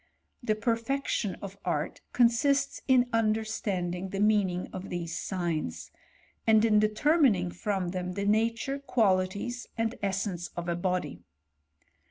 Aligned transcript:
The 0.41 0.55
perfection 0.55 1.35
of 1.43 1.59
art 1.63 2.01
consists 2.11 2.81
in 2.87 3.07
understanding 3.13 4.09
the 4.09 4.19
meaning 4.19 4.67
of 4.73 4.89
these 4.89 5.15
lugns, 5.29 5.91
and 6.47 6.65
in 6.65 6.79
determining 6.79 7.51
from 7.51 7.89
them 7.89 8.13
the 8.13 8.25
nature, 8.25 8.79
quali 8.79 9.27
ties, 9.27 9.67
and 9.77 9.93
essence 10.01 10.47
of 10.57 10.67
a 10.67 10.75
body. 10.75 11.21